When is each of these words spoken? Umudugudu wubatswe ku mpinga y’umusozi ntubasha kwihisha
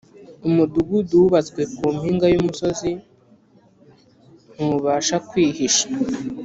Umudugudu 0.47 1.13
wubatswe 1.21 1.61
ku 1.75 1.83
mpinga 1.95 2.27
y’umusozi 2.33 2.91
ntubasha 4.55 5.15
kwihisha 5.27 5.85